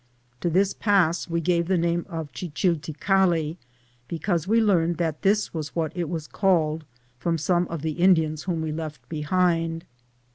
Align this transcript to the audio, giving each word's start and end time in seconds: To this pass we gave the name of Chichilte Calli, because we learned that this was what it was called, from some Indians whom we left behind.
To 0.39 0.49
this 0.49 0.73
pass 0.73 1.29
we 1.29 1.41
gave 1.41 1.67
the 1.67 1.77
name 1.77 2.07
of 2.09 2.31
Chichilte 2.31 2.97
Calli, 2.99 3.57
because 4.07 4.47
we 4.47 4.59
learned 4.59 4.97
that 4.97 5.21
this 5.21 5.53
was 5.53 5.75
what 5.75 5.95
it 5.95 6.09
was 6.09 6.25
called, 6.25 6.85
from 7.19 7.37
some 7.37 7.67
Indians 7.83 8.45
whom 8.45 8.63
we 8.63 8.71
left 8.71 9.07
behind. 9.09 9.85